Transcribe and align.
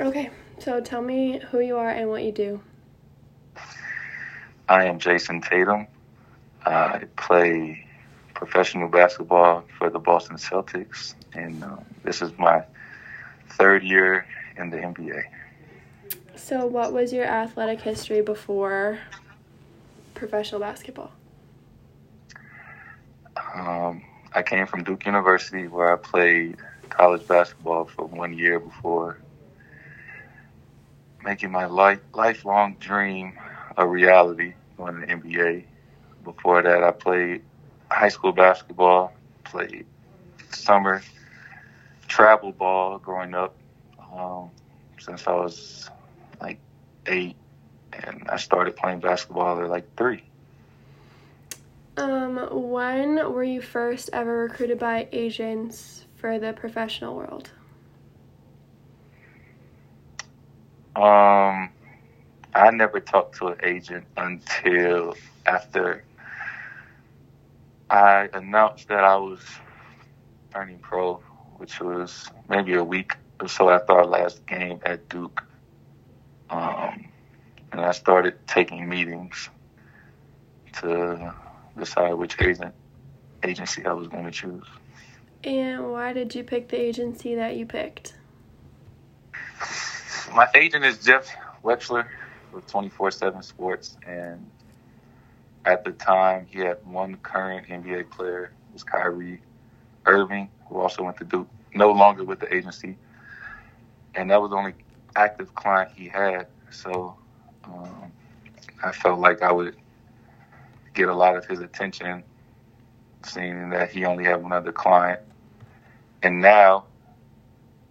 Okay, 0.00 0.30
so 0.58 0.80
tell 0.80 1.02
me 1.02 1.40
who 1.50 1.60
you 1.60 1.76
are 1.76 1.90
and 1.90 2.08
what 2.08 2.22
you 2.22 2.32
do. 2.32 2.62
I 4.66 4.86
am 4.86 4.98
Jayson 4.98 5.42
Tatum. 5.42 5.88
I 6.64 7.04
play 7.16 7.86
professional 8.32 8.88
basketball 8.88 9.64
for 9.76 9.90
the 9.90 9.98
Boston 9.98 10.36
Celtics, 10.36 11.12
and 11.34 11.62
um, 11.62 11.84
this 12.02 12.22
is 12.22 12.32
my 12.38 12.64
third 13.50 13.82
year 13.82 14.24
in 14.56 14.70
the 14.70 14.78
NBA. 14.78 15.22
So, 16.34 16.64
what 16.64 16.94
was 16.94 17.12
your 17.12 17.26
athletic 17.26 17.82
history 17.82 18.22
before 18.22 19.00
professional 20.14 20.62
basketball? 20.62 21.12
Um, 23.54 24.02
I 24.32 24.42
came 24.42 24.66
from 24.66 24.82
Duke 24.82 25.04
University, 25.04 25.68
where 25.68 25.92
I 25.92 25.96
played 25.96 26.56
college 26.88 27.28
basketball 27.28 27.84
for 27.84 28.06
one 28.06 28.32
year 28.32 28.58
before 28.58 29.18
making 31.30 31.52
my 31.52 31.66
life, 31.66 32.00
lifelong 32.12 32.74
dream 32.80 33.38
a 33.76 33.86
reality 33.86 34.52
going 34.76 35.00
to 35.00 35.06
the 35.06 35.12
NBA. 35.12 35.64
Before 36.24 36.60
that, 36.60 36.82
I 36.82 36.90
played 36.90 37.42
high 37.88 38.08
school 38.08 38.32
basketball, 38.32 39.12
played 39.44 39.86
summer 40.50 41.02
travel 42.08 42.50
ball 42.50 42.98
growing 42.98 43.34
up 43.34 43.54
um, 44.12 44.50
since 44.98 45.24
I 45.28 45.34
was 45.34 45.88
like 46.40 46.58
eight, 47.06 47.36
and 47.92 48.28
I 48.28 48.36
started 48.36 48.74
playing 48.74 48.98
basketball 48.98 49.62
at 49.62 49.70
like 49.70 49.86
three. 49.96 50.24
Um, 51.96 52.48
when 52.50 53.32
were 53.32 53.44
you 53.44 53.62
first 53.62 54.10
ever 54.12 54.36
recruited 54.38 54.80
by 54.80 55.06
agents 55.12 56.06
for 56.16 56.40
the 56.40 56.52
professional 56.54 57.14
world? 57.14 57.50
Um, 61.00 61.70
I 62.54 62.70
never 62.72 63.00
talked 63.00 63.38
to 63.38 63.46
an 63.46 63.56
agent 63.62 64.04
until 64.18 65.16
after 65.46 66.04
I 67.88 68.28
announced 68.34 68.88
that 68.88 69.02
I 69.02 69.16
was 69.16 69.40
turning 70.52 70.78
pro, 70.78 71.22
which 71.56 71.80
was 71.80 72.28
maybe 72.50 72.74
a 72.74 72.84
week 72.84 73.14
or 73.40 73.48
so 73.48 73.70
after 73.70 73.94
our 73.94 74.04
last 74.04 74.44
game 74.44 74.80
at 74.84 75.08
Duke. 75.08 75.42
Um, 76.50 77.08
and 77.72 77.80
I 77.80 77.92
started 77.92 78.34
taking 78.46 78.86
meetings 78.86 79.48
to 80.82 81.32
decide 81.78 82.12
which 82.12 82.38
agent 82.42 82.74
agency 83.42 83.86
I 83.86 83.94
was 83.94 84.08
going 84.08 84.24
to 84.24 84.30
choose. 84.30 84.66
And 85.44 85.92
why 85.92 86.12
did 86.12 86.34
you 86.34 86.44
pick 86.44 86.68
the 86.68 86.78
agency 86.78 87.36
that 87.36 87.56
you 87.56 87.64
picked? 87.64 88.16
My 90.28 90.46
agent 90.54 90.84
is 90.84 90.98
Jeff 90.98 91.26
Wechsler 91.64 92.06
with 92.52 92.66
24 92.66 93.10
7 93.10 93.42
Sports. 93.42 93.96
And 94.06 94.50
at 95.64 95.84
the 95.84 95.92
time, 95.92 96.46
he 96.48 96.60
had 96.60 96.78
one 96.86 97.16
current 97.16 97.68
NBA 97.68 98.10
player, 98.10 98.44
it 98.44 98.72
was 98.72 98.84
Kyrie 98.84 99.40
Irving, 100.06 100.50
who 100.68 100.78
also 100.78 101.02
went 101.02 101.16
to 101.18 101.24
Duke, 101.24 101.48
no 101.74 101.90
longer 101.92 102.24
with 102.24 102.40
the 102.40 102.54
agency. 102.54 102.96
And 104.14 104.30
that 104.30 104.40
was 104.40 104.50
the 104.50 104.56
only 104.56 104.74
active 105.16 105.54
client 105.54 105.92
he 105.94 106.08
had. 106.08 106.46
So 106.70 107.16
um, 107.64 108.12
I 108.82 108.92
felt 108.92 109.18
like 109.18 109.42
I 109.42 109.52
would 109.52 109.76
get 110.94 111.08
a 111.08 111.14
lot 111.14 111.36
of 111.36 111.46
his 111.46 111.60
attention, 111.60 112.22
seeing 113.24 113.70
that 113.70 113.90
he 113.90 114.04
only 114.04 114.24
had 114.24 114.42
one 114.42 114.52
other 114.52 114.72
client. 114.72 115.20
And 116.22 116.40
now 116.40 116.84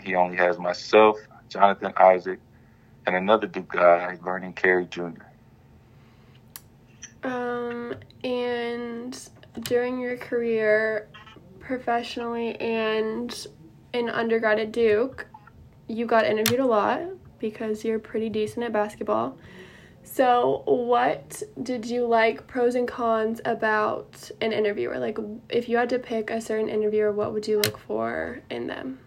he 0.00 0.14
only 0.14 0.36
has 0.36 0.58
myself, 0.58 1.18
Jonathan 1.50 1.92
Isaac, 1.96 2.38
and 3.06 3.16
another 3.16 3.46
Duke 3.46 3.72
guy, 3.72 4.16
Vernon 4.22 4.52
Carey 4.52 4.86
Jr. 4.86 5.26
Um, 7.22 7.94
and 8.24 9.28
during 9.62 10.00
your 10.00 10.16
career, 10.16 11.08
professionally 11.58 12.56
and 12.56 13.46
in 13.92 14.08
undergrad 14.08 14.58
at 14.58 14.72
Duke, 14.72 15.26
you 15.88 16.06
got 16.06 16.24
interviewed 16.24 16.60
a 16.60 16.66
lot 16.66 17.02
because 17.38 17.84
you're 17.84 17.98
pretty 17.98 18.28
decent 18.28 18.64
at 18.64 18.72
basketball. 18.72 19.36
So, 20.02 20.62
what 20.66 21.42
did 21.62 21.84
you 21.84 22.06
like 22.06 22.46
pros 22.46 22.74
and 22.74 22.88
cons 22.88 23.40
about 23.44 24.30
an 24.40 24.52
interviewer? 24.52 24.98
Like, 24.98 25.18
if 25.48 25.68
you 25.68 25.76
had 25.76 25.88
to 25.90 25.98
pick 25.98 26.30
a 26.30 26.40
certain 26.40 26.68
interviewer, 26.68 27.12
what 27.12 27.32
would 27.32 27.46
you 27.46 27.58
look 27.58 27.78
for 27.78 28.40
in 28.50 28.66
them? 28.66 28.98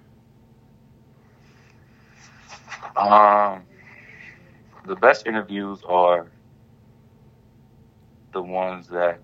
Um, 2.96 3.64
the 4.86 4.96
best 4.96 5.26
interviews 5.26 5.81
are 5.88 6.28
the 8.34 8.42
ones 8.42 8.88
that 8.88 9.20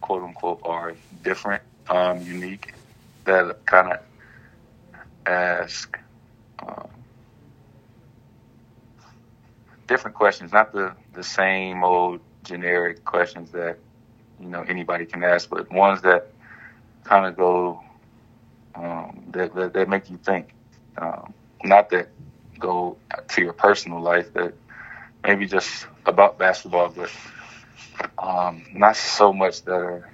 quote 0.00 0.22
unquote 0.22 0.60
are 0.64 0.94
different, 1.22 1.62
um, 1.88 2.22
unique, 2.22 2.74
that 3.24 3.64
kind 3.66 3.92
of 3.92 4.00
ask 5.26 5.98
um, 6.66 6.88
different 9.86 10.16
questions, 10.16 10.52
not 10.52 10.72
the, 10.72 10.94
the 11.12 11.22
same 11.22 11.84
old 11.84 12.20
generic 12.44 13.04
questions 13.04 13.50
that 13.50 13.78
you 14.40 14.48
know 14.48 14.62
anybody 14.62 15.04
can 15.04 15.22
ask, 15.22 15.50
but 15.50 15.70
ones 15.70 16.00
that 16.02 16.30
kind 17.04 17.26
of 17.26 17.36
go 17.36 17.82
um, 18.74 19.22
that, 19.30 19.54
that, 19.54 19.72
that 19.72 19.88
make 19.88 20.08
you 20.08 20.16
think. 20.18 20.54
Um, 20.96 21.34
not 21.64 21.90
that 21.90 22.08
go 22.58 22.96
to 23.28 23.42
your 23.42 23.52
personal 23.52 24.00
life, 24.00 24.32
that 24.34 24.54
maybe 25.24 25.46
just 25.46 25.86
about 26.06 26.38
basketball, 26.38 26.90
but 26.90 27.10
um, 28.18 28.64
not 28.72 28.96
so 28.96 29.32
much 29.32 29.62
that 29.64 29.74
are 29.74 30.10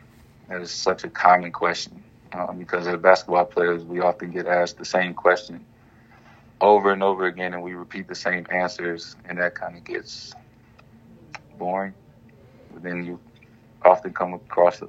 that 0.49 0.60
is 0.60 0.72
such 0.72 1.04
a 1.04 1.09
common 1.10 1.53
question. 1.53 2.04
Um, 2.33 2.59
because 2.59 2.87
as 2.88 2.97
basketball 2.97 3.44
players, 3.44 3.84
we 3.84 4.00
often 4.00 4.33
get 4.33 4.47
asked 4.47 4.78
the 4.78 4.84
same 4.84 5.15
question 5.15 5.65
over 6.60 6.93
and 6.93 7.03
over 7.03 7.27
again, 7.27 7.54
and 7.54 7.62
we 7.62 7.75
repeat 7.75 8.09
the 8.09 8.15
same 8.15 8.47
answers, 8.50 9.16
and 9.28 9.38
that 9.38 9.54
kind 9.54 9.77
of 9.77 9.84
gets 9.84 10.34
boring. 11.59 11.94
But 12.72 12.83
then 12.83 13.04
you 13.04 13.21
often 13.84 14.12
come 14.12 14.34
across 14.34 14.83
a 14.83 14.88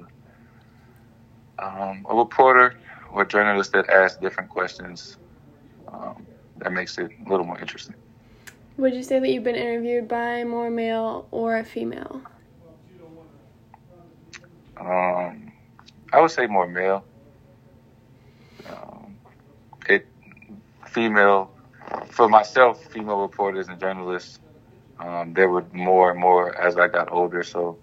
um, 1.60 2.06
a 2.10 2.16
reporter 2.16 2.76
or 3.12 3.26
journalist 3.26 3.72
that 3.74 3.90
asks 3.90 4.20
different 4.20 4.50
questions. 4.50 5.18
That 6.66 6.74
makes 6.74 6.98
it 6.98 7.12
a 7.24 7.30
little 7.30 7.46
more 7.46 7.60
interesting. 7.60 7.94
Would 8.78 8.96
you 8.96 9.04
say 9.04 9.20
that 9.20 9.30
you've 9.30 9.44
been 9.44 9.56
interviewed 9.56 10.08
by 10.08 10.44
more 10.46 10.72
male 10.72 11.28
or 11.30 11.58
a 11.58 11.64
female? 11.64 12.24
Um, 14.76 15.52
I 16.12 16.20
would 16.20 16.32
say 16.32 16.48
more 16.48 16.66
male. 16.66 17.06
Um, 18.68 19.16
it 19.88 20.08
female 20.88 21.52
for 22.10 22.28
myself, 22.28 22.84
female 22.86 23.22
reporters 23.22 23.68
and 23.68 23.80
journalists. 23.80 24.40
Um, 25.00 25.36
there 25.36 25.50
were 25.50 25.66
more 25.72 26.10
and 26.10 26.20
more 26.20 26.60
as 26.60 26.78
I 26.78 26.88
got 26.88 27.12
older. 27.12 27.44
So 27.44 27.78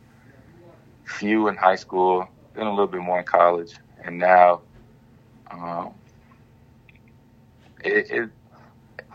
few 1.04 1.46
in 1.46 1.54
high 1.54 1.76
school, 1.76 2.28
then 2.54 2.66
a 2.66 2.70
little 2.70 2.88
bit 2.88 3.00
more 3.00 3.20
in 3.20 3.24
college, 3.26 3.74
and 4.02 4.18
now 4.18 4.62
um, 5.52 5.94
it, 7.84 8.10
it 8.10 8.30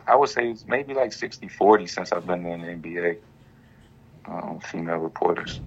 I 0.08 0.16
would 0.16 0.30
say 0.30 0.50
it's 0.50 0.66
maybe 0.66 0.94
like 0.94 1.12
60 1.12 1.48
40 1.50 1.86
since 1.86 2.12
I've 2.14 2.26
been 2.26 2.46
in 2.46 2.62
the 2.62 2.90
NBA, 2.90 3.18
um, 4.26 4.60
female 4.62 4.98
reporters. 4.98 5.60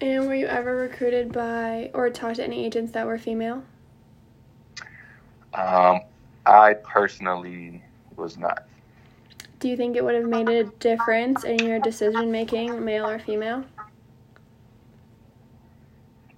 And 0.00 0.26
were 0.26 0.34
you 0.34 0.46
ever 0.46 0.76
recruited 0.76 1.32
by 1.32 1.90
or 1.94 2.10
talked 2.10 2.36
to 2.36 2.44
any 2.44 2.64
agents 2.64 2.92
that 2.92 3.06
were 3.06 3.16
female? 3.16 3.62
Um, 5.54 6.00
I 6.44 6.74
personally 6.74 7.82
was 8.16 8.36
not. 8.36 8.66
Do 9.60 9.68
you 9.68 9.76
think 9.76 9.96
it 9.96 10.04
would 10.04 10.14
have 10.14 10.28
made 10.28 10.48
a 10.48 10.64
difference 10.64 11.44
in 11.44 11.58
your 11.60 11.78
decision 11.78 12.30
making, 12.30 12.84
male 12.84 13.08
or 13.08 13.18
female? 13.18 13.64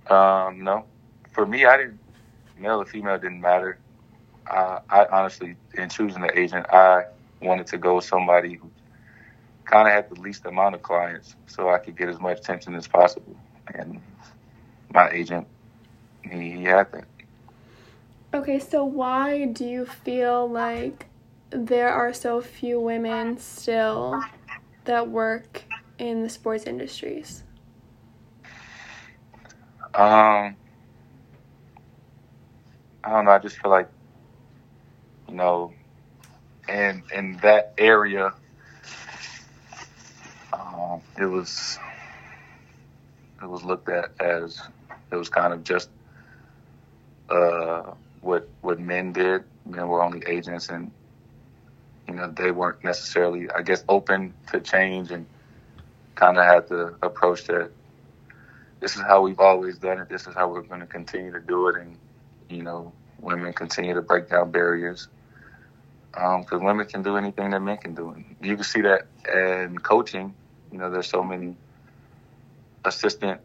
Um, 0.08 0.62
no. 0.62 0.84
For 1.32 1.44
me, 1.44 1.64
I 1.64 1.78
didn't, 1.78 1.98
male 2.58 2.80
or 2.80 2.86
female 2.86 3.18
didn't 3.18 3.40
matter. 3.40 3.78
Uh, 4.48 4.80
I 4.88 5.06
honestly, 5.06 5.56
in 5.74 5.88
choosing 5.88 6.22
the 6.22 6.38
agent, 6.38 6.66
I 6.72 7.04
wanted 7.40 7.66
to 7.68 7.78
go 7.78 7.96
with 7.96 8.04
somebody 8.04 8.54
who 8.54 8.70
kind 9.64 9.86
of 9.86 9.94
had 9.94 10.08
the 10.10 10.20
least 10.20 10.46
amount 10.46 10.74
of 10.74 10.82
clients 10.82 11.36
so 11.46 11.68
I 11.68 11.78
could 11.78 11.96
get 11.96 12.08
as 12.08 12.18
much 12.20 12.38
attention 12.38 12.74
as 12.74 12.86
possible. 12.86 13.36
And 13.74 14.00
my 14.92 15.10
agent, 15.10 15.46
he, 16.22 16.52
he 16.52 16.64
had 16.64 16.90
that. 16.92 17.04
Okay, 18.34 18.58
so 18.58 18.84
why 18.84 19.46
do 19.46 19.64
you 19.64 19.86
feel 19.86 20.48
like 20.48 21.06
there 21.50 21.88
are 21.88 22.12
so 22.12 22.40
few 22.40 22.80
women 22.80 23.38
still 23.38 24.22
that 24.84 25.08
work 25.08 25.64
in 25.98 26.22
the 26.22 26.28
sports 26.28 26.64
industries? 26.64 27.42
Um, 29.94 30.56
I 33.02 33.10
don't 33.10 33.24
know. 33.24 33.30
I 33.30 33.38
just 33.38 33.58
feel 33.58 33.70
like, 33.70 33.88
you 35.28 35.34
know, 35.34 35.72
and 36.68 37.02
in 37.14 37.38
that 37.38 37.72
area, 37.78 38.32
um, 40.52 41.00
it 41.18 41.26
was 41.26 41.78
it 43.42 43.48
was 43.48 43.64
looked 43.64 43.88
at 43.88 44.10
as 44.20 44.60
it 45.10 45.16
was 45.16 45.28
kind 45.28 45.52
of 45.52 45.64
just 45.64 45.88
uh, 47.30 47.82
what 48.20 48.48
what 48.60 48.78
men 48.78 49.12
did. 49.12 49.44
Men 49.66 49.88
were 49.88 50.02
only 50.02 50.22
agents, 50.26 50.68
and 50.68 50.90
you 52.06 52.14
know 52.14 52.30
they 52.30 52.50
weren't 52.50 52.82
necessarily, 52.84 53.50
I 53.50 53.62
guess, 53.62 53.84
open 53.88 54.34
to 54.52 54.60
change, 54.60 55.10
and 55.10 55.26
kind 56.14 56.38
of 56.38 56.44
had 56.44 56.68
the 56.68 56.94
approach 57.02 57.44
that 57.46 57.70
this 58.80 58.96
is 58.96 59.02
how 59.02 59.22
we've 59.22 59.40
always 59.40 59.78
done 59.78 59.98
it. 59.98 60.08
This 60.08 60.26
is 60.26 60.34
how 60.34 60.48
we're 60.48 60.62
going 60.62 60.80
to 60.80 60.86
continue 60.86 61.32
to 61.32 61.40
do 61.40 61.68
it, 61.68 61.76
and 61.76 61.96
you 62.48 62.62
know, 62.62 62.92
women 63.20 63.52
continue 63.52 63.94
to 63.94 64.02
break 64.02 64.28
down 64.28 64.50
barriers 64.50 65.08
because 66.18 66.58
um, 66.58 66.64
women 66.64 66.84
can 66.86 67.02
do 67.02 67.16
anything 67.16 67.50
that 67.50 67.60
men 67.60 67.76
can 67.76 67.94
do. 67.94 68.10
And 68.10 68.24
you 68.42 68.56
can 68.56 68.64
see 68.64 68.80
that 68.80 69.06
in 69.32 69.78
coaching. 69.78 70.34
You 70.72 70.78
know, 70.78 70.90
there's 70.90 71.06
so 71.06 71.22
many 71.22 71.54
assistant 72.84 73.40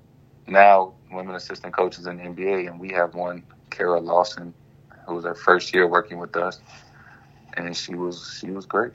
now 0.48 0.94
women 1.12 1.36
assistant 1.36 1.74
coaches 1.74 2.08
in 2.08 2.18
the 2.18 2.24
NBA, 2.24 2.68
and 2.68 2.80
we 2.80 2.90
have 2.90 3.14
one, 3.14 3.44
Kara 3.70 4.00
Lawson, 4.00 4.54
who 5.06 5.16
was 5.16 5.26
our 5.26 5.36
first 5.36 5.74
year 5.74 5.88
working 5.88 6.18
with 6.18 6.36
us, 6.36 6.60
and 7.56 7.78
she 7.78 7.94
was 7.94 8.38
she 8.40 8.50
was 8.50 8.66
great. 8.66 8.92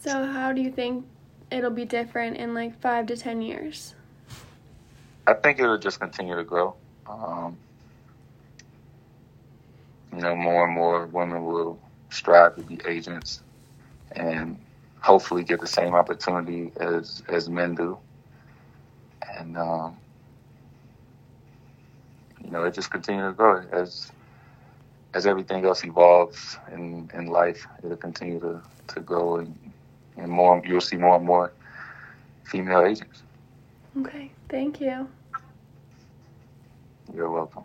So, 0.00 0.24
how 0.24 0.52
do 0.52 0.62
you 0.62 0.70
think 0.70 1.04
it'll 1.50 1.70
be 1.70 1.84
different 1.84 2.36
in 2.36 2.54
like 2.54 2.80
five 2.80 3.06
to 3.06 3.16
ten 3.16 3.42
years? 3.42 3.94
I 5.26 5.34
think 5.34 5.58
it'll 5.58 5.78
just 5.78 5.98
continue 5.98 6.36
to 6.36 6.44
grow. 6.44 6.76
Um, 7.08 7.56
you 10.14 10.20
know, 10.20 10.36
more 10.36 10.64
and 10.64 10.74
more 10.74 11.06
women 11.06 11.44
will 11.44 11.80
strive 12.10 12.56
to 12.56 12.62
be 12.62 12.80
agents 12.86 13.42
and 14.12 14.58
hopefully 15.00 15.44
get 15.44 15.60
the 15.60 15.66
same 15.66 15.94
opportunity 15.94 16.72
as 16.80 17.22
as 17.28 17.48
men 17.48 17.74
do. 17.74 17.98
And 19.38 19.56
um, 19.56 19.98
you 22.42 22.50
know, 22.50 22.64
it 22.64 22.74
just 22.74 22.90
continues 22.90 23.32
to 23.32 23.36
grow 23.36 23.64
as 23.72 24.12
as 25.14 25.26
everything 25.26 25.64
else 25.64 25.84
evolves 25.84 26.58
in 26.72 27.10
in 27.14 27.26
life. 27.26 27.66
It'll 27.82 27.96
continue 27.96 28.40
to 28.40 28.62
to 28.88 29.00
grow 29.00 29.36
and 29.38 29.58
and 30.16 30.30
more. 30.30 30.62
You'll 30.64 30.80
see 30.80 30.96
more 30.96 31.16
and 31.16 31.26
more 31.26 31.52
female 32.44 32.82
agents. 32.84 33.22
Okay, 33.98 34.32
thank 34.48 34.80
you. 34.80 35.08
You're 37.14 37.30
welcome. 37.30 37.64